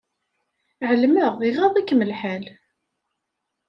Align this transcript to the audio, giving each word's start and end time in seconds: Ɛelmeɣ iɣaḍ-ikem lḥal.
Ɛelmeɣ 0.89 1.33
iɣaḍ-ikem 1.49 2.05
lḥal. 2.09 2.43